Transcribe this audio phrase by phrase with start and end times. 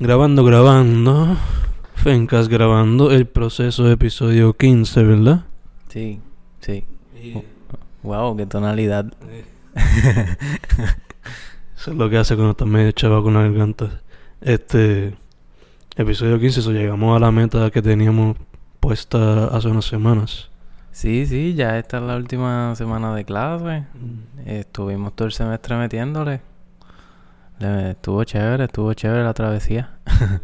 [0.00, 1.36] Grabando, grabando.
[1.96, 5.44] Fencas grabando el proceso episodio 15, ¿verdad?
[5.88, 6.20] Sí,
[6.60, 6.84] sí.
[8.04, 9.12] Wow, qué tonalidad.
[11.76, 14.00] Eso es lo que hace cuando estás medio chava con la garganta.
[14.40, 15.16] Este.
[15.96, 18.36] Episodio 15, eso llegamos a la meta que teníamos
[18.78, 20.48] puesta hace unas semanas.
[20.92, 23.86] Sí, sí, ya esta es la última semana de clase.
[24.46, 26.40] Estuvimos todo el semestre metiéndole.
[27.60, 29.98] Estuvo chévere, estuvo chévere la travesía.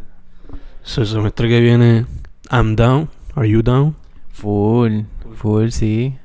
[0.85, 2.05] So, el semestre que viene,
[2.51, 3.09] I'm down.
[3.33, 3.95] Are you down?
[4.33, 5.05] Full,
[5.35, 6.15] full, sí.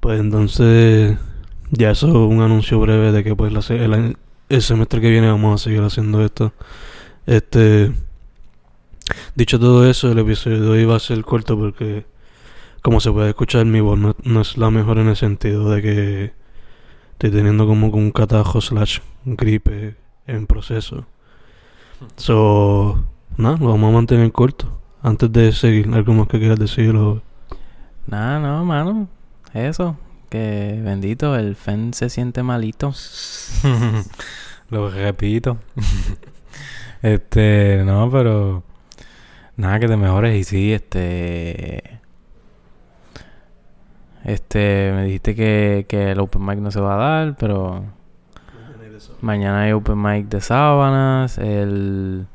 [0.00, 1.16] Pues entonces,
[1.70, 4.16] ya eso es un anuncio breve de que pues la el,
[4.50, 6.52] el semestre que viene vamos a seguir haciendo esto.
[7.24, 7.92] Este,
[9.34, 12.04] dicho todo eso, el episodio de hoy va a ser corto porque,
[12.82, 15.82] como se puede escuchar, mi voz no, no es la mejor en el sentido de
[15.82, 16.32] que
[17.18, 19.96] estoy teniendo como que un catajo slash gripe
[20.28, 21.04] en proceso.
[22.16, 23.02] So,
[23.36, 24.78] nada, lo vamos a mantener corto.
[25.02, 27.20] Antes de seguir, algo más que quieras decir o-
[28.06, 29.08] Nada, no, mano.
[29.52, 29.96] Eso.
[30.30, 32.92] Que bendito, el FEN se siente malito.
[34.70, 35.58] Lo repito.
[37.02, 38.62] este, no, pero.
[39.56, 40.36] Nada, que te mejores.
[40.38, 42.00] Y sí, este.
[44.24, 47.84] Este, me dijiste que, que el open mic no se va a dar, pero.
[49.20, 51.38] Mañana hay open mic de sábanas.
[51.38, 52.26] El.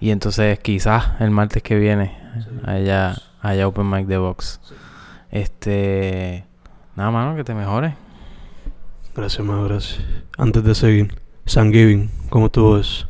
[0.00, 2.16] Y entonces quizás el martes que viene
[2.64, 4.60] haya, haya open mic de box.
[5.30, 6.44] Este.
[6.94, 7.94] Nada, mano, que te mejores.
[9.14, 10.00] Gracias, más gracias.
[10.36, 13.08] Antes de seguir, Thanksgiving, ¿cómo estuvo eso?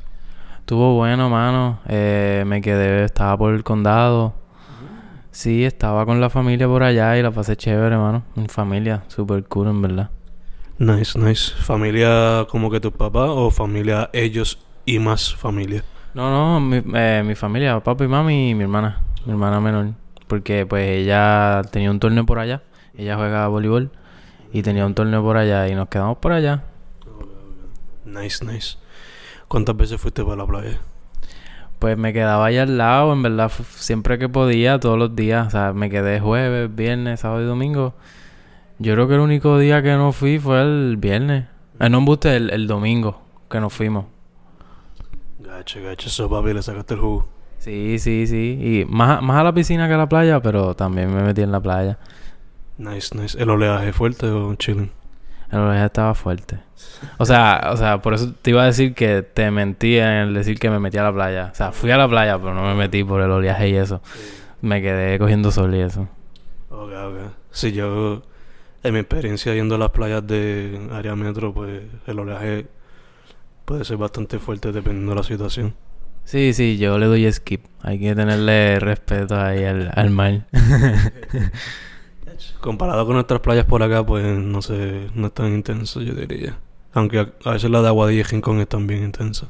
[0.60, 1.80] Estuvo bueno, mano.
[1.86, 4.34] Eh, me quedé, estaba por el condado.
[5.30, 8.24] Sí, estaba con la familia por allá y la pasé chévere, mano.
[8.36, 10.10] En familia, super cool, en verdad.
[10.78, 11.52] Nice, nice.
[11.54, 15.84] ¿Familia como que tus papás o familia ellos y más familia?
[16.14, 19.92] No, no, mi, eh, mi familia, papá y mami y mi hermana, mi hermana menor.
[20.26, 22.62] Porque pues ella tenía un torneo por allá.
[22.96, 23.90] Ella juega voleibol
[24.52, 26.64] y tenía un torneo por allá y nos quedamos por allá.
[28.04, 28.76] Nice, nice.
[29.48, 30.80] ¿Cuántas veces fuiste para la playa?
[31.78, 35.46] Pues me quedaba ahí al lado, en verdad, siempre que podía, todos los días.
[35.46, 37.94] O sea, me quedé jueves, viernes, sábado y domingo.
[38.78, 41.46] Yo creo que el único día que no fui fue el viernes.
[41.80, 44.06] Eh, no embuste, el, el domingo que nos fuimos.
[45.38, 47.28] Gacho, gacho, eso papi, le sacaste el jugo.
[47.58, 48.58] Sí, sí, sí.
[48.60, 51.52] Y más, más a la piscina que a la playa, pero también me metí en
[51.52, 51.98] la playa.
[52.76, 53.40] Nice, nice.
[53.40, 54.90] ¿El oleaje fuerte o chilling?
[55.50, 56.58] El oleaje estaba fuerte.
[57.18, 60.34] O sea, o sea, por eso te iba a decir que te mentí en el
[60.34, 61.48] decir que me metí a la playa.
[61.52, 64.02] O sea, fui a la playa, pero no me metí por el oleaje y eso.
[64.60, 66.08] Me quedé cogiendo sol y eso.
[66.70, 67.32] Ok, ok.
[67.50, 68.22] Sí, yo,
[68.82, 72.66] en mi experiencia yendo a las playas de área metro, pues el oleaje
[73.64, 75.74] puede ser bastante fuerte dependiendo de la situación.
[76.24, 77.64] Sí, sí, yo le doy skip.
[77.82, 80.46] Hay que tenerle respeto ahí al, al mar.
[82.60, 86.58] Comparado con nuestras playas por acá, pues no sé, no es tan intenso, yo diría.
[86.92, 89.48] Aunque a, a veces la de Aguadilla y Rincón es también intensa.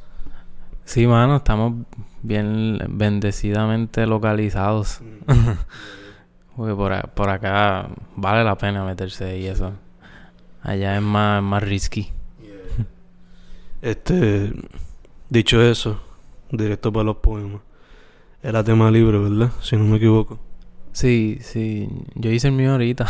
[0.85, 1.73] sí, mano, estamos
[2.21, 5.01] bien bendecidamente localizados.
[6.55, 9.71] Porque por, a- por acá vale la pena meterse y eso.
[10.61, 12.11] Allá es más, más risky.
[13.81, 14.51] Este,
[15.29, 16.01] dicho eso,
[16.51, 17.61] directo para los poemas.
[18.43, 19.51] Era tema libre, ¿verdad?
[19.61, 20.39] Si no me equivoco.
[20.99, 23.07] Sí, sí, yo hice el mío ahorita.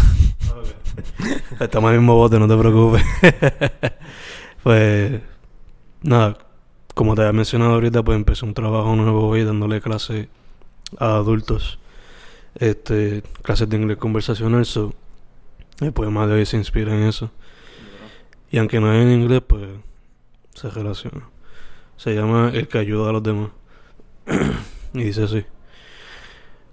[1.59, 3.03] Estamos en el mismo bote, no te preocupes.
[4.63, 5.19] pues,
[6.03, 6.37] nada,
[6.93, 10.27] como te había mencionado ahorita, pues empecé un trabajo nuevo hoy dándole clases
[10.99, 11.79] a adultos.
[12.53, 14.93] Este, clases de inglés conversacional, so,
[15.81, 17.31] el poema de hoy se inspira en eso.
[18.51, 19.67] Y aunque no es en inglés, pues
[20.53, 21.27] se relaciona.
[21.97, 23.49] Se llama El que ayuda a los demás.
[24.93, 25.43] y dice así.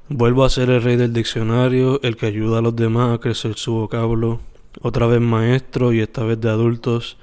[0.08, 3.56] Vuelvo a ser el rey del diccionario, el que ayuda a los demás a crecer
[3.56, 4.38] su vocablo,
[4.80, 7.16] otra vez maestro y esta vez de adultos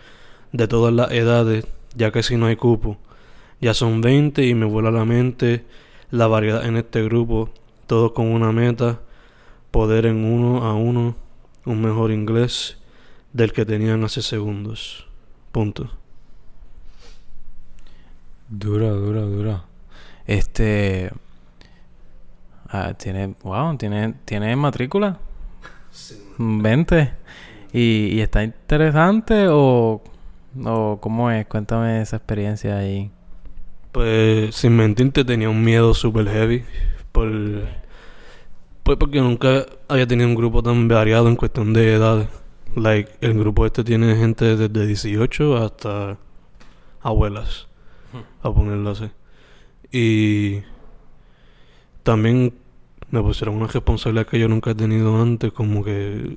[0.51, 2.97] de todas las edades, ya que si no hay cupo.
[3.61, 5.63] Ya son 20 y me vuela la mente
[6.11, 7.51] la variedad en este grupo,
[7.87, 8.99] todos con una meta,
[9.71, 11.15] poder en uno a uno,
[11.63, 12.79] un mejor inglés
[13.31, 15.07] del que tenían hace segundos.
[15.53, 15.89] Punto.
[18.49, 19.63] Dura, dura, dura.
[20.27, 21.11] Este.
[22.73, 23.35] Ah, tiene.
[23.43, 25.19] Wow, tiene, tiene matrícula.
[26.37, 27.13] 20.
[27.71, 27.79] ¿Y,
[28.15, 30.01] y está interesante o,
[30.63, 31.45] o cómo es?
[31.47, 33.09] Cuéntame esa experiencia ahí.
[33.91, 36.65] Pues sin mentirte tenía un miedo super heavy
[37.11, 37.29] por
[38.83, 42.27] pues porque nunca había tenido un grupo tan variado en cuestión de edades.
[42.75, 46.17] Like el grupo este tiene gente desde 18 hasta
[47.01, 47.67] abuelas.
[48.41, 49.09] a ponerlo así.
[49.91, 50.63] Y
[52.03, 52.53] también
[53.13, 56.35] me pusieron una responsabilidad que yo nunca he tenido antes, como que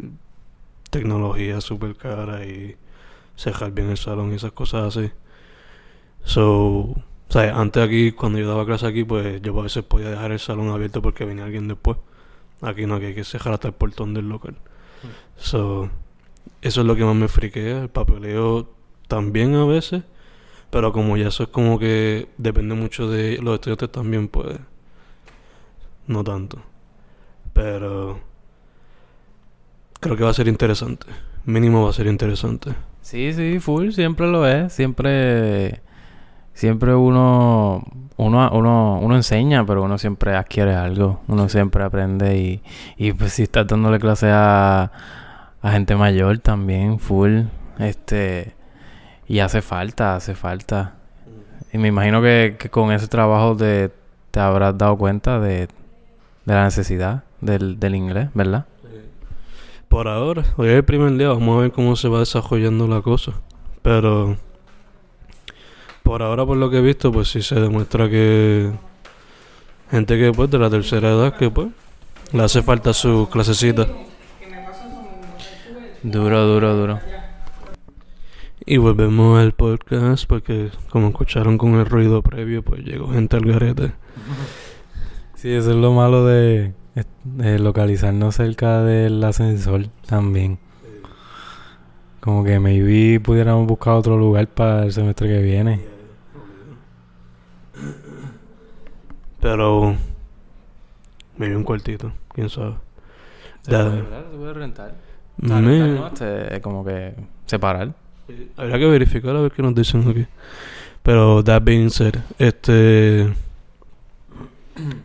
[0.91, 2.77] tecnología súper cara y
[3.35, 5.11] cerrar bien el salón y esas cosas así.
[6.23, 6.95] So,
[7.31, 10.39] sea, antes aquí, cuando yo daba clase aquí, pues yo a veces podía dejar el
[10.39, 11.97] salón abierto porque venía alguien después.
[12.61, 14.59] Aquí no, aquí hay que cerrar hasta el portón del local.
[15.39, 15.89] So,
[16.61, 17.85] eso es lo que más me friquea.
[17.85, 18.69] El papeleo
[19.09, 20.03] también a veces.
[20.69, 24.59] Pero como ya eso es como que depende mucho de los estudiantes también, pues
[26.07, 26.59] no tanto.
[27.53, 28.21] Pero
[30.01, 31.07] creo que va a ser interesante.
[31.45, 32.75] Mínimo va a ser interesante.
[33.01, 34.73] Sí, sí, full, siempre lo es.
[34.73, 35.81] Siempre
[36.57, 37.85] siempre uno,
[38.17, 42.63] uno, uno, uno enseña, pero uno siempre adquiere algo, uno siempre aprende y,
[42.97, 44.91] y pues si estás dándole clase a,
[45.61, 47.43] a gente mayor también, full,
[47.79, 48.55] este,
[49.29, 50.95] y hace falta, hace falta.
[51.73, 53.91] Y me imagino que, que con ese trabajo de,
[54.31, 55.69] te habrás dado cuenta de,
[56.47, 58.67] de la necesidad del, del inglés, ¿verdad?
[59.89, 63.03] Por ahora, hoy es el primer día, vamos a ver cómo se va desarrollando la
[63.03, 63.33] cosa.
[63.83, 64.37] Pero
[66.03, 68.73] por ahora, por lo que he visto, pues sí se demuestra que
[69.91, 71.69] gente que pues de la tercera edad que pues
[72.33, 73.87] le hace falta su clasecita.
[76.03, 77.01] Duro, duro, duro.
[78.65, 83.45] Y volvemos al podcast porque como escucharon con el ruido previo, pues llegó gente al
[83.45, 83.93] garete.
[85.37, 86.73] Sí, eso es lo malo de,
[87.25, 90.59] de localizarnos cerca del ascensor también.
[92.21, 95.81] Como que maybe pudiéramos buscar otro lugar para el semestre que viene.
[99.41, 99.95] Pero
[101.37, 102.75] me vi un cuartito, quién sabe.
[103.63, 104.95] Se puede, Se puede rentar.
[105.37, 107.95] no, este, como que separar.
[108.57, 110.27] Habría que verificar a ver qué nos dicen aquí.
[111.03, 113.33] Pero that being said, este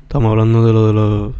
[0.04, 1.34] estamos hablando de lo de los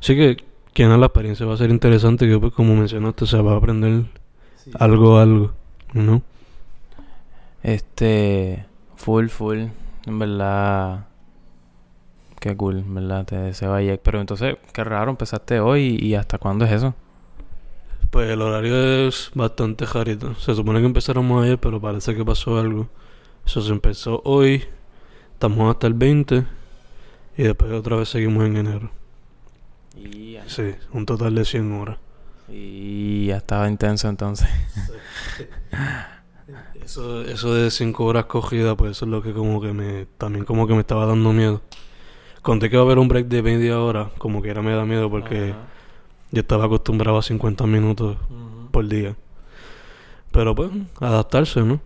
[0.00, 0.36] sí que
[0.72, 3.56] quien a la experiencia va a ser interesante que pues como mencionaste se va a
[3.56, 4.04] aprender
[4.78, 5.52] algo algo,
[5.92, 6.22] ¿no?
[7.62, 8.64] Este
[8.96, 9.64] full full
[10.06, 11.08] en verdad
[12.40, 13.24] Qué cool, ¿verdad?
[13.26, 14.00] Te deseo ayer.
[14.02, 16.94] Pero entonces, qué raro, empezaste hoy y hasta cuándo es eso?
[18.10, 20.34] Pues el horario es bastante jarito.
[20.36, 22.88] Se supone que empezáramos ayer, pero parece que pasó algo.
[23.44, 24.64] Eso se empezó hoy.
[25.32, 26.46] Estamos hasta el 20.
[27.38, 28.90] Y después otra vez seguimos en enero.
[30.48, 31.98] Sí, un total de 100 horas.
[32.48, 34.48] Y ya estaba intenso entonces.
[36.82, 40.06] Eso, eso de 5 horas cogidas, pues eso es lo que como que me...
[40.16, 41.60] También como que me estaba dando miedo.
[42.40, 44.86] Conté que va a haber un break de media hora, como que era me da
[44.86, 45.54] miedo porque
[46.30, 48.16] yo estaba acostumbrado a 50 minutos
[48.70, 49.14] por día.
[50.32, 51.78] Pero pues, adaptarse, ¿no?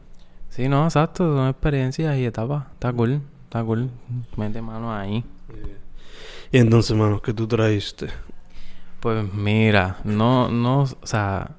[0.51, 2.67] Sí, no, exacto, son experiencias y etapas.
[2.75, 3.91] Está cool, está cool.
[4.37, 5.25] Mete mano ahí.
[6.51, 8.09] Y entonces, mano, ¿qué tú traíste?
[9.01, 11.53] Pues mira, no, no, o sea,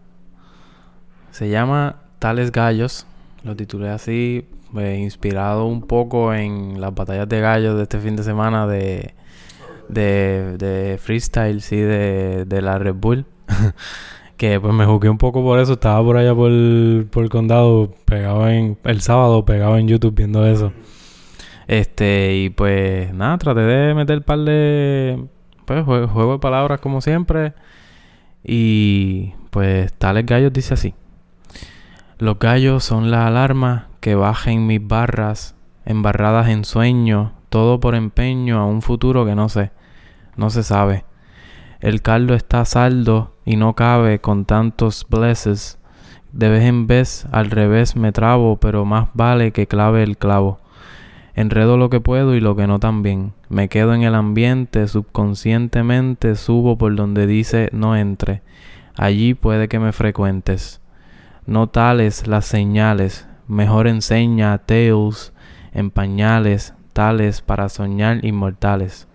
[1.31, 3.05] se llama Tales Gallos.
[3.43, 4.47] Lo titulé así
[4.77, 9.13] eh, inspirado un poco en las batallas de gallos de este fin de semana de,
[9.89, 13.25] de, freestyle, sí, de, de la Red Bull.
[14.37, 15.73] que pues me jugué un poco por eso.
[15.73, 16.51] Estaba por allá por,
[17.09, 20.71] por el condado, pegado en el sábado, pegado en YouTube viendo eso.
[21.67, 25.25] Este, y pues nada, traté de meter un par de
[25.65, 27.53] pues, juego de palabras como siempre.
[28.43, 30.95] Y pues tales gallos dice así.
[32.17, 38.59] Los gallos son la alarma que bajen mis barras, embarradas en sueño, todo por empeño
[38.59, 39.71] a un futuro que no sé,
[40.35, 41.05] no se sabe.
[41.79, 45.79] El caldo está saldo y no cabe con tantos blesses.
[46.31, 50.59] De vez en vez al revés me trabo, pero más vale que clave el clavo.
[51.35, 53.33] Enredo lo que puedo y lo que no también.
[53.49, 58.41] Me quedo en el ambiente, subconscientemente subo por donde dice no entre.
[58.95, 60.81] Allí puede que me frecuentes.
[61.45, 65.33] No tales las señales, Mejor enseña tales
[65.73, 69.07] en pañales, tales para soñar inmortales.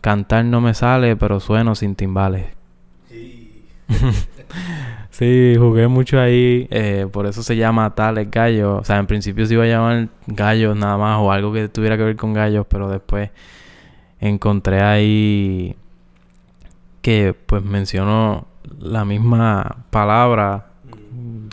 [0.00, 2.46] Cantar no me sale, pero sueno sin timbales.
[3.08, 3.66] Sí.
[5.18, 8.80] jugué mucho ahí, eh, por eso se llama Tales Gallos.
[8.80, 11.96] O sea, en principio se iba a llamar Gallos nada más o algo que tuviera
[11.96, 13.30] que ver con gallos, pero después
[14.20, 15.76] encontré ahí
[17.02, 18.46] que pues mencionó
[18.78, 20.66] la misma palabra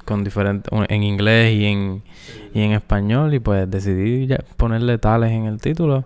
[0.05, 2.03] con diferentes en inglés y en
[2.53, 4.27] y en español y pues decidí
[4.57, 6.05] ponerle tales en el título.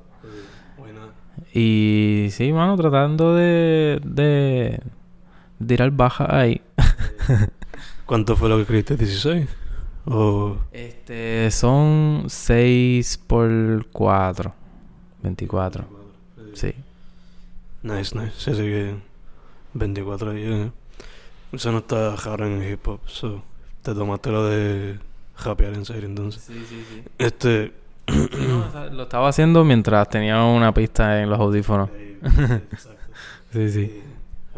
[1.54, 4.80] Y sí, mano, tratando de, de,
[5.66, 6.62] tirar baja ahí.
[8.05, 8.98] ¿Cuánto fue lo que escribiste?
[8.98, 9.48] ¿16?
[10.05, 10.57] O...
[10.72, 14.53] Este, son 6 por 4.
[15.24, 15.86] 24.
[16.53, 16.74] Sí.
[17.84, 18.31] Nice, nice.
[18.38, 18.96] Sí, sí que
[19.74, 20.43] 24 ahí.
[20.43, 20.72] eh.
[21.51, 23.00] Eso no está raro en el hip hop.
[23.07, 23.43] So,
[23.81, 25.00] te tomaste lo de
[25.43, 26.43] rapear en serio entonces.
[26.43, 27.03] Sí, sí, sí.
[27.17, 27.74] Este...
[28.91, 31.89] lo estaba haciendo mientras tenía una pista en los audífonos.
[32.22, 32.98] Exacto.
[33.53, 34.01] Sí, sí.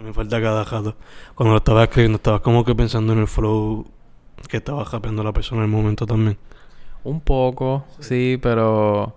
[0.03, 0.95] Me falta cada jato.
[1.35, 3.85] Cuando lo estaba escribiendo, estaba como que pensando en el flow
[4.47, 6.37] que estaba rapeando la persona en el momento también.
[7.03, 9.15] Un poco, sí, pero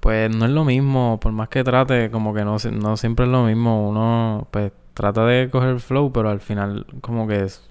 [0.00, 1.18] pues no es lo mismo.
[1.20, 3.88] Por más que trate, como que no, no siempre es lo mismo.
[3.88, 7.68] Uno pues trata de coger flow, pero al final como que es...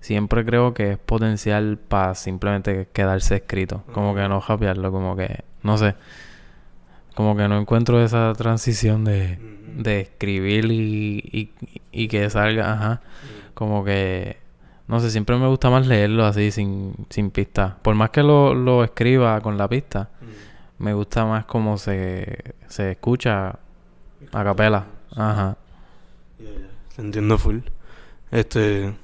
[0.00, 3.84] Siempre creo que es potencial para simplemente quedarse escrito.
[3.92, 5.44] Como que no rapearlo, como que...
[5.62, 5.94] No sé.
[7.14, 9.38] Como que no encuentro esa transición de,
[9.76, 11.50] de escribir y, y,
[11.92, 13.02] y que salga, ajá.
[13.54, 14.38] Como que,
[14.88, 17.78] no sé, siempre me gusta más leerlo así, sin, sin pista.
[17.82, 20.08] Por más que lo, lo escriba con la pista,
[20.78, 23.58] me gusta más como se, se escucha
[24.32, 24.86] a capela.
[25.14, 25.56] Ajá.
[26.98, 27.58] Entiendo full.
[28.30, 28.94] Este.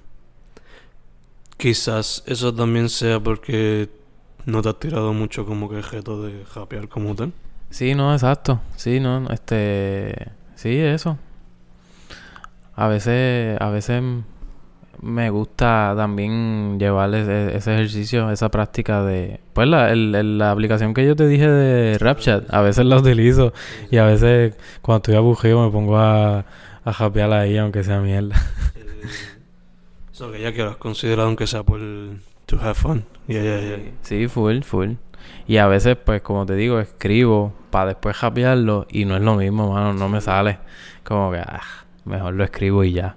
[1.56, 3.90] Quizás eso también sea porque
[4.46, 7.32] no te has tirado mucho como que el reto de rapear como tal.
[7.70, 8.60] Sí, no, exacto.
[8.76, 10.28] Sí, no, este...
[10.54, 11.18] Sí, eso.
[12.74, 14.02] A veces, a veces
[15.00, 19.40] me gusta también llevar ese, ese ejercicio, esa práctica de...
[19.52, 22.96] Pues la, el- el- la aplicación que yo te dije de Rapchat, a veces la
[22.96, 23.52] utilizo
[23.90, 26.44] y a veces cuando estoy aburrido me pongo a,
[26.84, 28.34] a japear ahí aunque sea mierda.
[30.12, 31.80] Eso que ya que lo has considerado aunque sea por
[32.46, 33.04] to have fun.
[33.28, 33.76] Ya, ya, ya.
[34.02, 34.92] Sí, full, full.
[35.46, 39.36] Y a veces, pues, como te digo, escribo para después japearlo y no es lo
[39.36, 40.58] mismo, mano, no me sale.
[41.04, 41.62] Como que, ah,
[42.04, 43.16] mejor lo escribo y ya.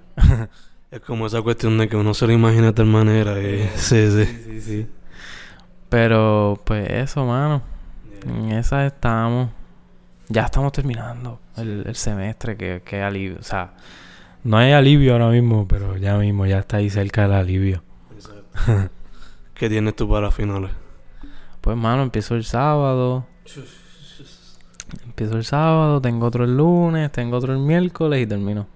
[0.90, 3.40] Es como esa cuestión de que uno se lo imagina de tal manera.
[3.40, 3.66] Y...
[3.76, 4.26] Sí, sí.
[4.26, 4.86] sí, sí.
[5.88, 7.62] Pero, pues, eso, mano.
[8.26, 9.50] En esa estamos.
[10.28, 13.38] Ya estamos terminando el, el semestre, que, que alivio.
[13.40, 13.72] O sea,
[14.44, 17.82] no hay alivio ahora mismo, pero ya mismo, ya está ahí cerca del alivio.
[18.14, 18.90] Exacto.
[19.54, 20.72] ¿Qué tienes tú para finales?
[21.62, 23.24] Pues, mano, empiezo el sábado.
[25.06, 28.66] Empiezo el sábado, tengo otro el lunes, tengo otro el miércoles y termino.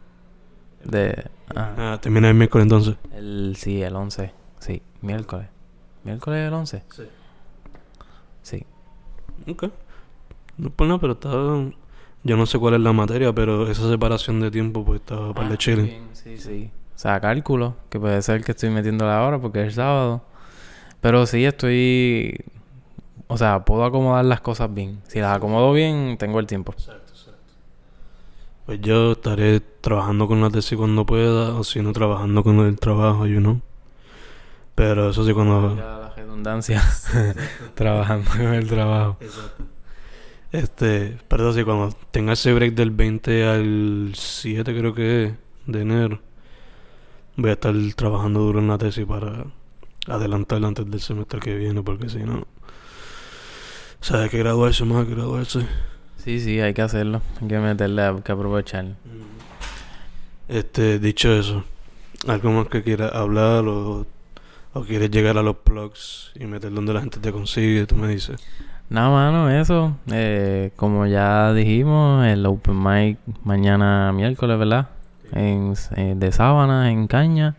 [0.84, 1.26] De.
[1.54, 2.96] ah, Ah, termina el miércoles entonces.
[3.12, 4.32] el, sí, el 11.
[4.60, 5.48] Sí, miércoles.
[6.04, 6.82] ¿Miércoles el 11?
[6.90, 7.02] Sí.
[8.42, 8.66] Sí.
[9.50, 9.64] Ok.
[10.56, 11.28] No por nada, pero está.
[12.22, 15.48] Yo no sé cuál es la materia, pero esa separación de tiempo, pues está para
[15.48, 15.84] de chilling.
[15.84, 16.70] Bien, sí, sí.
[16.94, 20.22] O sea, cálculo, que puede ser que estoy metiendo la hora porque es el sábado.
[21.00, 22.38] Pero sí, estoy.
[23.28, 25.00] O sea, puedo acomodar las cosas bien.
[25.08, 26.72] Si las acomodo bien, tengo el tiempo.
[26.72, 27.40] Exacto, exacto.
[28.66, 32.78] Pues yo estaré trabajando con la tesis cuando pueda, o si no, trabajando con el
[32.78, 33.60] trabajo, you know.
[34.74, 35.76] Pero eso sí, cuando.
[35.76, 36.82] Ya la redundancia.
[37.74, 39.16] Trabajando con el trabajo.
[39.20, 39.64] Exacto.
[40.52, 45.32] Este, pero sí, cuando tenga ese break del 20 al 7, creo que es,
[45.66, 46.20] de enero,
[47.36, 49.44] voy a estar trabajando duro en la tesis para
[50.06, 52.46] adelantarla antes del semestre que viene, porque si no,
[54.06, 55.66] sabes hay que graduarse más, hay que graduarse.
[56.18, 57.22] Sí, sí, hay que hacerlo.
[57.42, 58.84] Hay que meterle, hay que aprovechar.
[60.48, 61.64] Este, dicho eso,
[62.28, 64.06] ¿algo más que quieras hablar o,
[64.74, 67.84] o quieres llegar a los blogs y meter donde la gente te consigue?
[67.86, 68.40] Tú me dices.
[68.88, 69.96] Nada, mano, eso.
[70.12, 74.88] Eh, como ya dijimos, el Open Mic mañana miércoles, ¿verdad?
[75.32, 77.56] En, eh, de sábana, en caña.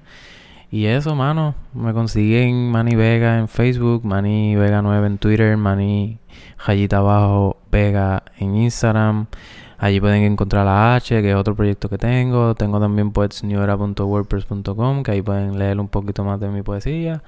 [0.69, 1.55] Y eso, mano.
[1.73, 6.19] Me consiguen Manny Vega en Facebook, Manny Vega 9 en Twitter, Manny
[6.65, 9.27] Rayita Abajo Vega en Instagram.
[9.77, 12.55] Allí pueden encontrar la H, que es otro proyecto que tengo.
[12.55, 17.21] Tengo también poetsnewera.wordpress.com, que ahí pueden leer un poquito más de mi poesía.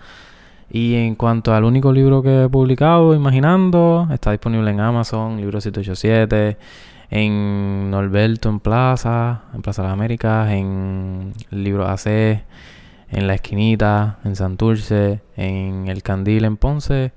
[0.72, 5.62] Y en cuanto al único libro que he publicado, Imaginando, está disponible en Amazon, libro
[5.62, 6.58] 787,
[7.12, 12.44] en Norberto, en Plaza, en Plaza de las Américas, en libro AC,
[13.12, 17.12] en La Esquinita, en Santurce, en El Candil, en Ponce.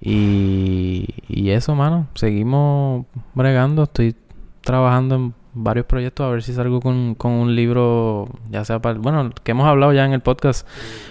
[0.00, 4.14] Y, y eso, mano, seguimos bregando, estoy
[4.60, 8.98] trabajando en varios proyectos a ver si salgo con, con un libro, ya sea para...
[8.98, 10.68] Bueno, que hemos hablado ya en el podcast,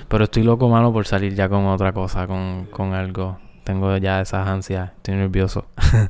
[0.08, 3.40] pero estoy loco, mano, por salir ya con otra cosa, con, con algo.
[3.66, 5.66] Tengo ya esas ansias, estoy nervioso.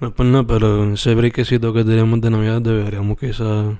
[0.00, 3.74] No es por nada, pero ese breakcito que tenemos de Navidad deberíamos quizás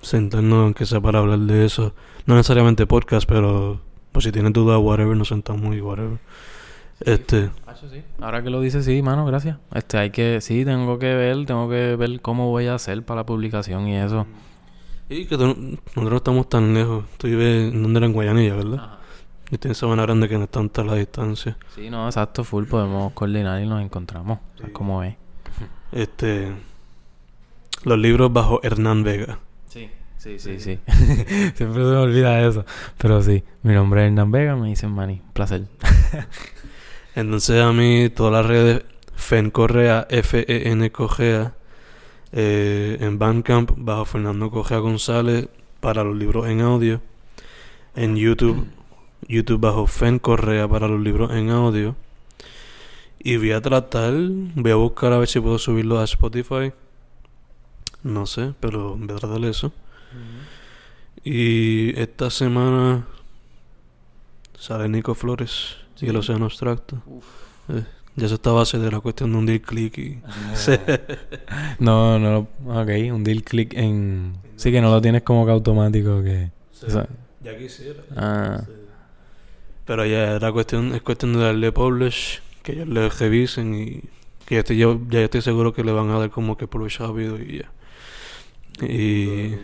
[0.00, 1.94] sentarnos, aunque sea para hablar de eso.
[2.26, 3.80] No necesariamente podcast, pero
[4.12, 6.18] pues si tienes dudas, whatever, nos sentamos y whatever.
[7.00, 7.50] Este,
[8.20, 9.58] Ahora que lo dices, sí, mano, gracias.
[9.72, 10.40] Este, hay que...
[10.40, 13.96] Sí, tengo que ver, tengo que ver cómo voy a hacer para la publicación y
[13.96, 14.26] eso.
[15.08, 17.04] y que nosotros estamos tan lejos.
[17.16, 18.98] Tú vives en donde era en Guayanilla, ¿verdad?
[19.50, 21.56] Y tiene semana grande que no es tanta la distancia.
[21.74, 22.64] Sí, no, exacto, full.
[22.64, 24.40] Podemos coordinar y nos encontramos.
[24.72, 25.14] Como es.
[25.92, 26.52] Este.
[27.84, 29.38] Los libros bajo Hernán Vega.
[29.68, 30.78] Sí, sí, sí, sí.
[30.86, 32.64] Siempre se me olvida eso.
[32.96, 35.20] Pero sí, mi nombre es Hernán Vega, me dicen Manny.
[35.32, 35.64] Placer.
[37.14, 38.84] Entonces a mí todas las redes
[39.14, 41.54] Fen Correa, F-E-N Correa,
[42.32, 45.48] eh, en Bandcamp bajo Fernando Correa González
[45.80, 47.02] para los libros en audio.
[47.94, 48.66] En YouTube,
[49.28, 51.96] YouTube bajo Fen Correa para los libros en audio.
[53.18, 54.14] Y voy a tratar,
[54.54, 56.72] voy a buscar a ver si puedo subirlo a Spotify.
[58.08, 59.70] No sé, pero voy a tratar eso.
[61.22, 63.06] Y esta semana
[64.58, 67.02] sale Nico Flores y el Océano Abstracto.
[67.68, 67.84] Eh,
[68.16, 70.20] ya se está base de la cuestión de un deal click y...
[71.80, 74.38] no, no, ok, un deal click en...
[74.56, 76.50] Sí, que no lo tienes como que automático que...
[77.44, 78.02] ya quisiera.
[78.16, 78.62] Ah.
[79.84, 84.02] Pero ya la cuestión es cuestión de darle publish, que ellos le revisen y
[84.46, 87.38] que ya, yo, ya estoy seguro que le van a dar como que publish rápido
[87.38, 87.70] y ya.
[88.82, 89.56] Y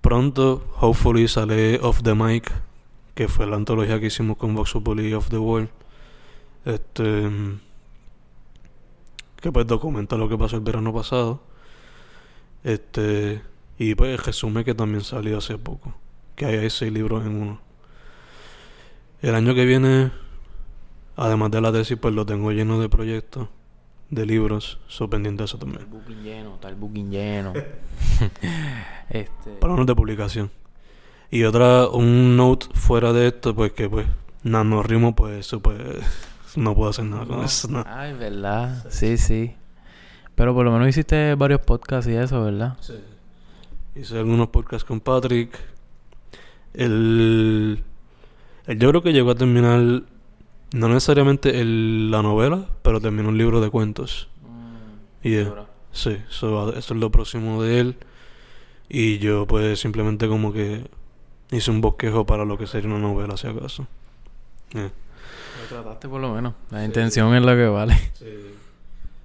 [0.00, 2.52] pronto, hopefully, sale Off the Mic,
[3.14, 5.70] que fue la antología que hicimos con Vox Populi Off the World.
[6.64, 7.30] Este.
[9.40, 11.40] Que pues documenta lo que pasó el verano pasado.
[12.64, 13.42] Este.
[13.78, 15.94] Y pues resume que también salió hace poco.
[16.34, 17.60] Que hay seis libros en uno.
[19.22, 20.12] El año que viene,
[21.16, 23.48] además de la tesis, pues lo tengo lleno de proyectos,
[24.10, 25.82] de libros, so pendiente eso también.
[25.82, 27.52] Está el booking lleno, está el booking lleno.
[29.10, 29.50] este...
[29.60, 30.50] Para unos de publicación.
[31.30, 34.06] Y otra, un note fuera de esto, pues que pues,
[34.42, 35.78] nano rimo, pues eso pues
[36.56, 37.68] no puedo hacer nada con eso.
[37.68, 37.84] No.
[37.86, 38.86] Ay, verdad.
[38.90, 39.54] Sí, sí.
[40.34, 42.76] Pero por lo menos hiciste varios podcasts y eso, ¿verdad?
[42.80, 42.94] Sí.
[43.94, 45.58] Hice algunos podcasts con Patrick.
[46.74, 47.82] El,
[48.66, 50.02] el yo creo que llegó a terminar,
[50.76, 54.28] no necesariamente el, la novela, pero terminó un libro de cuentos.
[54.42, 55.44] Mm, y
[55.92, 57.96] sí, eso es lo próximo de él.
[58.88, 60.84] Y yo pues simplemente como que
[61.50, 63.86] hice un bosquejo para lo que sería una novela, si acaso.
[64.72, 64.82] Yeah.
[64.82, 66.54] Lo trataste por lo menos.
[66.70, 67.96] La intención es lo que vale.
[68.14, 68.26] Sí.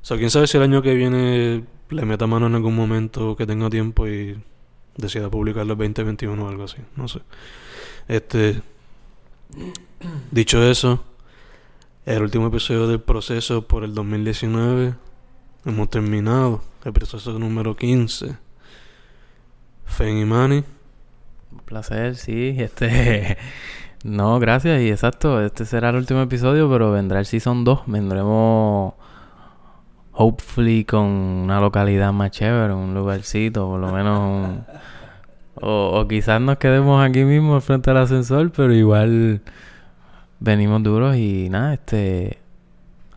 [0.01, 3.35] O sea, quién sabe si el año que viene le meta mano en algún momento
[3.35, 4.41] que tenga tiempo y
[4.95, 6.77] decida publicarlo el 2021 o algo así.
[6.95, 7.19] No sé.
[8.07, 8.61] Este.
[10.31, 11.03] Dicho eso,
[12.15, 14.95] el último episodio del proceso por el 2019
[15.65, 16.61] hemos terminado.
[16.83, 18.35] El proceso número 15.
[19.85, 20.63] Fen y Manny.
[21.51, 22.55] Un placer, sí.
[22.59, 23.37] Este.
[24.03, 24.81] No, gracias.
[24.81, 27.83] Y exacto, este será el último episodio, pero vendrá el Season 2.
[27.85, 28.93] Vendremos,
[30.11, 34.65] hopefully, con una localidad más chévere, un lugarcito, por lo menos un...
[35.55, 39.41] O, quizás nos quedemos aquí mismo frente al ascensor, pero igual
[40.41, 42.37] venimos duros y nada, este...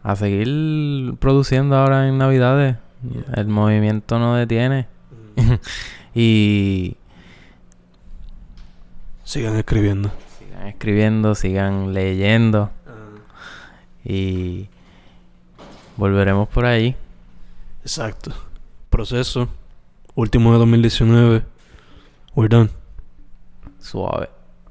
[0.05, 2.77] A seguir produciendo ahora en Navidades.
[3.35, 4.87] El movimiento no detiene.
[5.35, 5.53] Mm.
[6.15, 6.97] y...
[9.25, 10.13] Sigan escribiendo
[10.69, 12.71] escribiendo, sigan leyendo.
[14.05, 14.69] Y
[15.97, 16.97] volveremos por ahí.
[17.83, 18.33] Exacto.
[18.91, 19.49] Proceso.
[20.15, 21.43] Último de 2019.
[22.35, 22.71] We're done.
[23.81, 24.29] Suave.